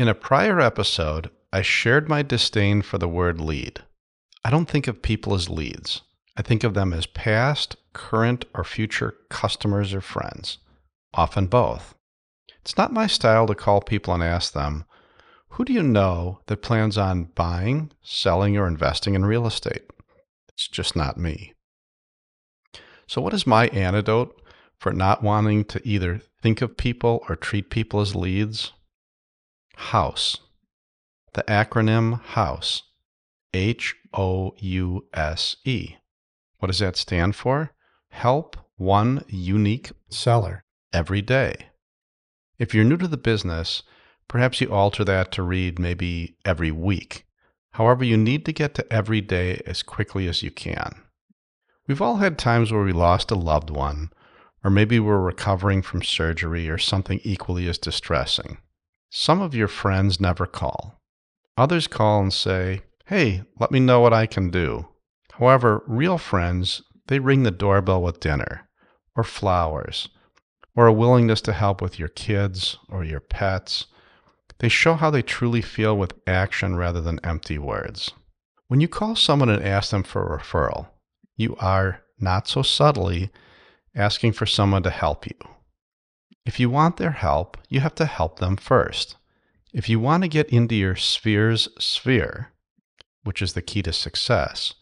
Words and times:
In 0.00 0.08
a 0.08 0.14
prior 0.14 0.58
episode, 0.60 1.28
I 1.52 1.60
shared 1.60 2.08
my 2.08 2.22
disdain 2.22 2.80
for 2.80 2.96
the 2.96 3.06
word 3.06 3.38
lead. 3.38 3.80
I 4.42 4.48
don't 4.48 4.64
think 4.64 4.88
of 4.88 5.02
people 5.02 5.34
as 5.34 5.50
leads. 5.50 6.00
I 6.38 6.40
think 6.40 6.64
of 6.64 6.72
them 6.72 6.94
as 6.94 7.04
past, 7.04 7.76
current, 7.92 8.46
or 8.54 8.64
future 8.64 9.14
customers 9.28 9.92
or 9.92 10.00
friends, 10.00 10.56
often 11.12 11.48
both. 11.48 11.94
It's 12.62 12.78
not 12.78 12.94
my 12.94 13.06
style 13.06 13.46
to 13.48 13.54
call 13.54 13.82
people 13.82 14.14
and 14.14 14.22
ask 14.22 14.54
them, 14.54 14.86
Who 15.50 15.66
do 15.66 15.74
you 15.74 15.82
know 15.82 16.40
that 16.46 16.62
plans 16.62 16.96
on 16.96 17.24
buying, 17.24 17.92
selling, 18.00 18.56
or 18.56 18.66
investing 18.66 19.14
in 19.14 19.26
real 19.26 19.46
estate? 19.46 19.82
It's 20.48 20.66
just 20.66 20.96
not 20.96 21.18
me. 21.18 21.52
So, 23.06 23.20
what 23.20 23.34
is 23.34 23.46
my 23.46 23.68
antidote 23.68 24.40
for 24.78 24.94
not 24.94 25.22
wanting 25.22 25.66
to 25.66 25.86
either 25.86 26.22
think 26.40 26.62
of 26.62 26.78
people 26.78 27.22
or 27.28 27.36
treat 27.36 27.68
people 27.68 28.00
as 28.00 28.14
leads? 28.14 28.72
HOUSE. 29.80 30.36
The 31.32 31.42
acronym 31.44 32.20
HOUSE. 32.20 32.82
H 33.54 33.96
O 34.12 34.54
U 34.58 35.06
S 35.14 35.56
E. 35.64 35.96
What 36.58 36.66
does 36.66 36.78
that 36.80 36.96
stand 36.96 37.34
for? 37.34 37.72
Help 38.10 38.56
one 38.76 39.24
unique 39.26 39.90
seller 40.10 40.64
every 40.92 41.22
day. 41.22 41.70
If 42.58 42.74
you're 42.74 42.84
new 42.84 42.98
to 42.98 43.08
the 43.08 43.16
business, 43.16 43.82
perhaps 44.28 44.60
you 44.60 44.70
alter 44.70 45.02
that 45.04 45.32
to 45.32 45.42
read 45.42 45.78
maybe 45.78 46.36
every 46.44 46.70
week. 46.70 47.26
However, 47.72 48.04
you 48.04 48.18
need 48.18 48.44
to 48.44 48.52
get 48.52 48.74
to 48.74 48.92
every 48.92 49.22
day 49.22 49.62
as 49.66 49.82
quickly 49.82 50.28
as 50.28 50.42
you 50.42 50.50
can. 50.50 51.02
We've 51.88 52.02
all 52.02 52.18
had 52.18 52.38
times 52.38 52.70
where 52.70 52.84
we 52.84 52.92
lost 52.92 53.30
a 53.30 53.34
loved 53.34 53.70
one, 53.70 54.12
or 54.62 54.70
maybe 54.70 55.00
we're 55.00 55.18
recovering 55.18 55.80
from 55.80 56.02
surgery 56.02 56.68
or 56.68 56.78
something 56.78 57.18
equally 57.24 57.66
as 57.66 57.78
distressing. 57.78 58.58
Some 59.10 59.42
of 59.42 59.56
your 59.56 59.68
friends 59.68 60.20
never 60.20 60.46
call. 60.46 61.00
Others 61.56 61.88
call 61.88 62.22
and 62.22 62.32
say, 62.32 62.82
Hey, 63.06 63.42
let 63.58 63.72
me 63.72 63.80
know 63.80 63.98
what 63.98 64.12
I 64.12 64.26
can 64.26 64.50
do. 64.50 64.86
However, 65.32 65.82
real 65.88 66.16
friends, 66.16 66.80
they 67.08 67.18
ring 67.18 67.42
the 67.42 67.50
doorbell 67.50 68.02
with 68.02 68.20
dinner, 68.20 68.68
or 69.16 69.24
flowers, 69.24 70.08
or 70.76 70.86
a 70.86 70.92
willingness 70.92 71.40
to 71.42 71.52
help 71.52 71.82
with 71.82 71.98
your 71.98 72.08
kids 72.08 72.78
or 72.88 73.02
your 73.02 73.18
pets. 73.18 73.86
They 74.60 74.68
show 74.68 74.94
how 74.94 75.10
they 75.10 75.22
truly 75.22 75.60
feel 75.60 75.98
with 75.98 76.14
action 76.28 76.76
rather 76.76 77.00
than 77.00 77.18
empty 77.24 77.58
words. 77.58 78.12
When 78.68 78.80
you 78.80 78.86
call 78.86 79.16
someone 79.16 79.48
and 79.48 79.64
ask 79.64 79.90
them 79.90 80.04
for 80.04 80.22
a 80.24 80.38
referral, 80.38 80.86
you 81.36 81.56
are, 81.56 82.02
not 82.20 82.46
so 82.46 82.62
subtly, 82.62 83.30
asking 83.96 84.32
for 84.32 84.46
someone 84.46 84.84
to 84.84 84.90
help 84.90 85.26
you. 85.26 85.34
If 86.46 86.58
you 86.58 86.70
want 86.70 86.96
their 86.96 87.12
help, 87.12 87.56
you 87.68 87.80
have 87.80 87.94
to 87.96 88.06
help 88.06 88.38
them 88.38 88.56
first. 88.56 89.16
If 89.72 89.88
you 89.88 90.00
want 90.00 90.22
to 90.22 90.28
get 90.28 90.48
into 90.48 90.74
your 90.74 90.96
sphere's 90.96 91.68
sphere, 91.78 92.52
which 93.22 93.42
is 93.42 93.52
the 93.52 93.62
key 93.62 93.82
to 93.82 93.92
success, 93.92 94.74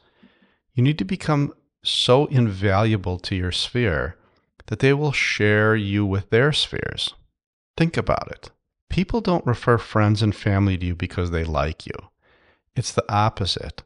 you 0.72 0.82
need 0.82 0.98
to 0.98 1.04
become 1.04 1.52
so 1.82 2.26
invaluable 2.26 3.18
to 3.18 3.34
your 3.34 3.52
sphere 3.52 4.16
that 4.66 4.78
they 4.78 4.92
will 4.92 5.12
share 5.12 5.74
you 5.74 6.06
with 6.06 6.30
their 6.30 6.52
spheres. 6.52 7.14
Think 7.76 7.96
about 7.96 8.30
it. 8.30 8.50
People 8.88 9.20
don't 9.20 9.46
refer 9.46 9.78
friends 9.78 10.22
and 10.22 10.34
family 10.34 10.76
to 10.78 10.86
you 10.86 10.94
because 10.94 11.30
they 11.30 11.44
like 11.44 11.86
you. 11.86 11.94
It's 12.74 12.92
the 12.92 13.04
opposite. 13.12 13.82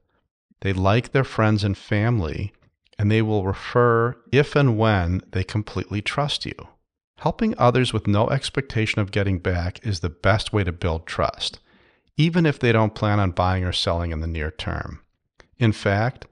They 0.60 0.72
like 0.72 1.12
their 1.12 1.24
friends 1.24 1.64
and 1.64 1.76
family, 1.76 2.52
and 2.98 3.10
they 3.10 3.22
will 3.22 3.44
refer 3.44 4.16
if 4.30 4.54
and 4.54 4.78
when 4.78 5.22
they 5.32 5.44
completely 5.44 6.02
trust 6.02 6.46
you. 6.46 6.54
Helping 7.22 7.54
others 7.56 7.92
with 7.92 8.08
no 8.08 8.28
expectation 8.30 9.00
of 9.00 9.12
getting 9.12 9.38
back 9.38 9.78
is 9.86 10.00
the 10.00 10.10
best 10.10 10.52
way 10.52 10.64
to 10.64 10.72
build 10.72 11.06
trust, 11.06 11.60
even 12.16 12.44
if 12.44 12.58
they 12.58 12.72
don't 12.72 12.96
plan 12.96 13.20
on 13.20 13.30
buying 13.30 13.62
or 13.62 13.70
selling 13.70 14.10
in 14.10 14.18
the 14.18 14.26
near 14.26 14.50
term. 14.50 15.00
In 15.56 15.70
fact, 15.70 16.26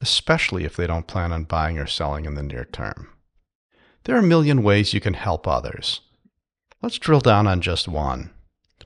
especially 0.00 0.64
if 0.64 0.74
they 0.74 0.88
don't 0.88 1.06
plan 1.06 1.30
on 1.30 1.44
buying 1.44 1.78
or 1.78 1.86
selling 1.86 2.24
in 2.24 2.34
the 2.34 2.42
near 2.42 2.64
term. 2.64 3.10
There 4.02 4.16
are 4.16 4.18
a 4.18 4.24
million 4.24 4.64
ways 4.64 4.92
you 4.92 5.00
can 5.00 5.14
help 5.14 5.46
others. 5.46 6.00
Let's 6.82 6.98
drill 6.98 7.20
down 7.20 7.46
on 7.46 7.60
just 7.60 7.86
one 7.86 8.30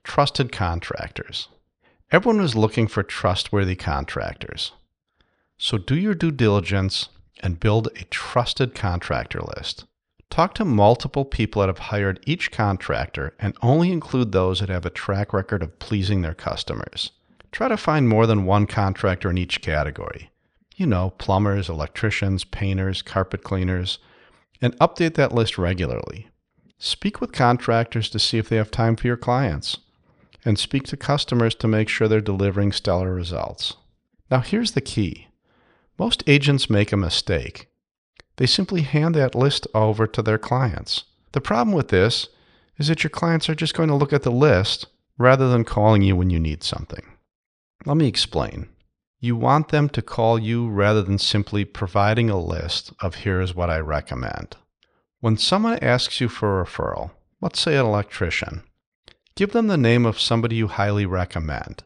trusted 0.05 0.53
contractors. 0.53 1.49
Everyone 2.12 2.44
is 2.44 2.55
looking 2.55 2.87
for 2.87 3.03
trustworthy 3.03 3.77
contractors. 3.77 4.73
So 5.56 5.78
do 5.78 5.97
your 5.97 6.15
due 6.15 6.33
diligence 6.33 7.09
and 7.43 7.59
build 7.59 7.88
a 7.97 8.05
trusted 8.11 8.75
contractor 8.75 9.41
list. 9.41 9.87
Talk 10.31 10.54
to 10.54 10.64
multiple 10.64 11.25
people 11.25 11.60
that 11.60 11.69
have 11.69 11.78
hired 11.78 12.20
each 12.26 12.50
contractor 12.50 13.34
and 13.38 13.56
only 13.62 13.91
include 13.91 14.32
those 14.32 14.60
that 14.60 14.69
have 14.69 14.84
a 14.84 14.91
track 14.91 15.32
record 15.32 15.62
of 15.62 15.78
pleasing 15.78 16.22
their 16.22 16.34
customers. 16.34 17.12
Try 17.53 17.69
to 17.69 17.76
find 17.76 18.09
more 18.09 18.26
than 18.26 18.44
one 18.44 18.66
contractor 18.66 19.31
in 19.31 19.38
each 19.38 19.62
category. 19.62 20.31
You 20.76 20.87
know, 20.87 21.10
plumbers, 21.10 21.70
electricians, 21.70 22.44
painters, 22.44 23.00
carpet 23.00 23.42
cleaners, 23.42 23.98
and 24.60 24.76
update 24.78 25.14
that 25.14 25.32
list 25.32 25.56
regularly. 25.56 26.28
Speak 26.78 27.20
with 27.20 27.32
contractors 27.32 28.10
to 28.10 28.19
see 28.19 28.37
if 28.37 28.48
they 28.48 28.56
have 28.56 28.70
time 28.70 28.97
for 28.97 29.06
your 29.06 29.16
clients, 29.16 29.78
and 30.44 30.58
speak 30.58 30.82
to 30.84 30.97
customers 30.97 31.54
to 31.54 31.69
make 31.69 31.88
sure 31.88 32.08
they're 32.08 32.20
delivering 32.20 32.72
stellar 32.72 33.14
results. 33.14 33.75
Now, 34.31 34.41
here's 34.41 34.72
the 34.72 34.81
key 34.82 35.28
most 35.98 36.22
agents 36.26 36.69
make 36.69 36.93
a 36.93 36.97
mistake. 36.97 37.69
They 38.37 38.47
simply 38.47 38.83
hand 38.83 39.15
that 39.15 39.35
list 39.35 39.67
over 39.75 40.07
to 40.07 40.23
their 40.23 40.39
clients. 40.39 41.05
The 41.33 41.41
problem 41.41 41.75
with 41.75 41.89
this 41.89 42.29
is 42.79 42.89
that 42.89 43.03
your 43.03 43.11
clients 43.11 43.49
are 43.49 43.55
just 43.55 43.75
going 43.75 43.89
to 43.89 43.95
look 43.95 44.13
at 44.13 44.23
the 44.23 44.31
list 44.31 44.87
rather 45.19 45.49
than 45.49 45.65
calling 45.65 46.03
you 46.03 46.15
when 46.15 46.31
you 46.31 46.39
need 46.39 46.63
something. 46.63 47.05
Let 47.85 47.97
me 47.97 48.07
explain. 48.07 48.69
You 49.19 49.37
want 49.37 49.69
them 49.69 49.89
to 49.91 50.03
call 50.03 50.39
you 50.39 50.69
rather 50.69 51.03
than 51.03 51.19
simply 51.19 51.65
providing 51.65 52.29
a 52.29 52.39
list 52.39 52.93
of 53.01 53.17
here's 53.17 53.55
what 53.55 53.71
I 53.71 53.79
recommend. 53.79 54.57
When 55.21 55.39
someone 55.39 55.79
asks 55.79 56.21
you 56.21 56.29
for 56.29 56.61
a 56.61 56.65
referral, 56.65 57.13
let's 57.41 57.59
say 57.61 57.77
an 57.77 57.87
electrician, 57.87 58.63
give 59.35 59.53
them 59.53 59.69
the 59.69 59.79
name 59.79 60.05
of 60.05 60.21
somebody 60.21 60.57
you 60.57 60.69
highly 60.69 61.07
recommend. 61.07 61.83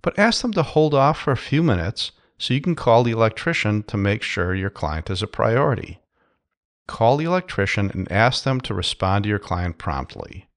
But 0.00 0.18
ask 0.18 0.40
them 0.40 0.52
to 0.54 0.62
hold 0.62 0.94
off 0.94 1.20
for 1.20 1.32
a 1.32 1.36
few 1.36 1.62
minutes 1.62 2.12
so 2.38 2.54
you 2.54 2.60
can 2.60 2.74
call 2.74 3.02
the 3.02 3.12
electrician 3.12 3.82
to 3.84 3.96
make 3.96 4.22
sure 4.22 4.54
your 4.54 4.70
client 4.70 5.10
is 5.10 5.22
a 5.22 5.26
priority. 5.26 6.00
Call 6.86 7.16
the 7.16 7.24
electrician 7.24 7.90
and 7.90 8.10
ask 8.12 8.44
them 8.44 8.60
to 8.62 8.74
respond 8.74 9.24
to 9.24 9.28
your 9.28 9.38
client 9.38 9.78
promptly. 9.78 10.48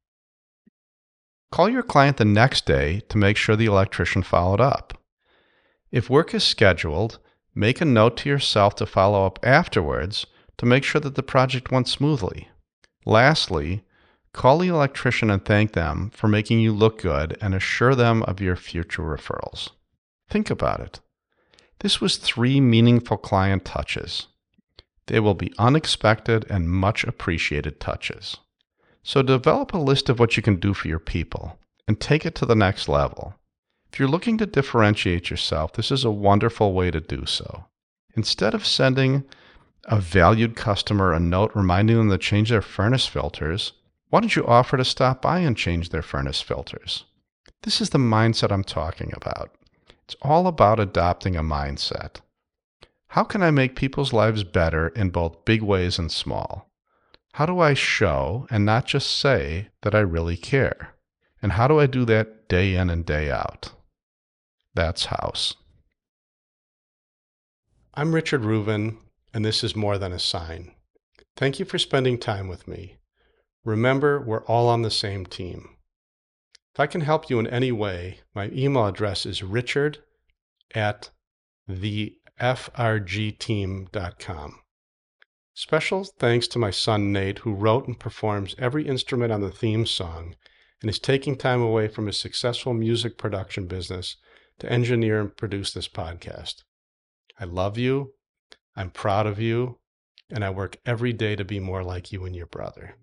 Call 1.52 1.70
your 1.70 1.84
client 1.84 2.18
the 2.18 2.26
next 2.26 2.66
day 2.66 3.02
to 3.10 3.18
make 3.18 3.38
sure 3.38 3.56
the 3.56 3.66
electrician 3.66 4.22
followed 4.22 4.62
up. 4.62 5.02
If 5.92 6.10
work 6.10 6.36
is 6.36 6.44
scheduled, 6.44 7.18
make 7.56 7.82
a 7.82 7.86
note 7.86 8.18
to 8.18 8.30
yourself 8.30 8.76
to 8.76 8.86
follow 8.86 9.26
up 9.26 9.40
afterwards 9.42 10.28
to 10.58 10.66
make 10.68 10.84
sure 10.84 11.02
that 11.02 11.16
the 11.16 11.24
project 11.24 11.72
went 11.72 11.88
smoothly. 11.88 12.50
Lastly, 13.06 13.84
call 14.34 14.60
the 14.60 14.68
electrician 14.68 15.32
and 15.32 15.44
thank 15.44 15.74
them 15.74 16.12
for 16.12 16.28
making 16.28 16.60
you 16.60 16.72
look 16.72 17.02
good 17.02 17.36
and 17.42 17.56
assure 17.56 17.96
them 17.96 18.22
of 18.24 18.40
your 18.40 18.56
future 18.56 19.02
referrals. 19.02 19.70
Think 20.30 20.52
about 20.52 20.82
it. 20.82 21.00
This 21.80 22.02
was 22.02 22.18
three 22.18 22.60
meaningful 22.60 23.18
client 23.18 23.64
touches. 23.66 24.28
They 25.08 25.20
will 25.20 25.34
be 25.34 25.54
unexpected 25.58 26.46
and 26.50 26.70
much 26.70 27.04
appreciated 27.04 27.80
touches. 27.80 28.38
So 29.02 29.22
develop 29.22 29.74
a 29.74 29.78
list 29.78 30.10
of 30.10 30.20
what 30.20 30.38
you 30.38 30.44
can 30.44 30.60
do 30.60 30.74
for 30.74 30.88
your 30.88 31.00
people 31.00 31.58
and 31.88 32.00
take 32.00 32.26
it 32.26 32.36
to 32.36 32.46
the 32.46 32.56
next 32.56 32.88
level. 32.88 33.34
If 33.92 33.98
you're 33.98 34.08
looking 34.08 34.38
to 34.38 34.46
differentiate 34.46 35.30
yourself, 35.30 35.74
this 35.74 35.90
is 35.90 36.06
a 36.06 36.12
wonderful 36.12 36.74
way 36.74 36.92
to 36.92 37.00
do 37.00 37.26
so. 37.26 37.66
Instead 38.16 38.54
of 38.54 38.66
sending 38.66 39.24
a 39.86 40.00
valued 40.00 40.56
customer 40.56 41.14
a 41.14 41.20
note 41.20 41.52
reminding 41.56 41.98
them 41.98 42.10
to 42.10 42.18
change 42.18 42.50
their 42.50 42.62
furnace 42.62 43.08
filters, 43.08 43.74
why 44.10 44.20
don't 44.20 44.36
you 44.36 44.46
offer 44.46 44.78
to 44.78 44.86
stop 44.86 45.22
by 45.22 45.40
and 45.40 45.58
change 45.58 45.90
their 45.90 46.02
furnace 46.02 46.42
filters? 46.42 47.06
This 47.64 47.82
is 47.82 47.90
the 47.90 47.98
mindset 47.98 48.52
I'm 48.52 48.64
talking 48.64 49.12
about. 49.16 49.56
It's 50.10 50.18
all 50.24 50.48
about 50.48 50.80
adopting 50.80 51.36
a 51.36 51.44
mindset. 51.44 52.22
How 53.10 53.24
can 53.24 53.44
I 53.44 53.52
make 53.52 53.76
people's 53.76 54.12
lives 54.12 54.44
better 54.44 54.88
in 54.88 55.12
both 55.12 55.46
big 55.46 55.62
ways 55.62 56.00
and 56.00 56.12
small? 56.12 56.72
How 57.34 57.46
do 57.46 57.60
I 57.60 57.76
show 57.76 58.48
and 58.50 58.66
not 58.66 58.88
just 58.88 59.16
say 59.20 59.68
that 59.84 59.94
I 59.94 60.00
really 60.00 60.36
care? 60.36 60.96
And 61.44 61.52
how 61.52 61.68
do 61.68 61.80
I 61.80 61.86
do 61.86 62.06
that 62.06 62.50
day 62.50 62.74
in 62.74 62.90
and 62.90 63.06
day 63.06 63.30
out? 63.30 63.74
That's 64.74 65.06
house. 65.06 65.54
I'm 67.94 68.16
Richard 68.16 68.42
Reuven, 68.42 68.98
and 69.32 69.46
this 69.46 69.64
is 69.64 69.76
More 69.76 70.00
Than 70.00 70.12
a 70.12 70.18
Sign. 70.18 70.72
Thank 71.36 71.60
you 71.60 71.66
for 71.66 71.78
spending 71.78 72.18
time 72.18 72.48
with 72.48 72.68
me. 72.68 72.98
Remember, 73.64 74.20
we're 74.20 74.46
all 74.46 74.70
on 74.70 74.82
the 74.82 74.90
same 74.90 75.28
team. 75.28 75.70
If 76.80 76.84
I 76.84 76.88
can 76.88 77.02
help 77.02 77.30
you 77.30 77.40
in 77.40 77.48
any 77.48 77.74
way, 77.74 78.22
my 78.34 78.50
email 78.54 78.86
address 78.86 79.26
is 79.26 79.44
richard 79.44 79.98
at 80.74 81.10
thefrgteam.com. 81.70 84.60
Special 85.54 86.04
thanks 86.06 86.48
to 86.48 86.58
my 86.58 86.72
son 86.72 87.12
Nate, 87.12 87.40
who 87.40 87.54
wrote 87.54 87.88
and 87.88 88.00
performs 88.00 88.56
every 88.58 88.88
instrument 88.88 89.34
on 89.34 89.42
the 89.42 89.52
theme 89.52 89.86
song, 89.86 90.38
and 90.82 90.90
is 90.90 91.00
taking 91.00 91.36
time 91.36 91.62
away 91.62 91.90
from 91.90 92.06
his 92.06 92.18
successful 92.18 92.74
music 92.74 93.18
production 93.18 93.68
business 93.68 94.16
to 94.60 94.72
engineer 94.72 95.20
and 95.20 95.36
produce 95.36 95.74
this 95.74 95.90
podcast. 95.90 96.64
I 97.38 97.44
love 97.44 97.78
you. 97.78 98.14
I'm 98.78 98.92
proud 98.92 99.28
of 99.28 99.38
you. 99.38 99.80
And 100.30 100.46
I 100.46 100.50
work 100.50 100.78
every 100.86 101.12
day 101.12 101.36
to 101.36 101.44
be 101.44 101.60
more 101.60 101.84
like 101.84 102.14
you 102.14 102.24
and 102.24 102.34
your 102.34 102.48
brother. 102.48 102.96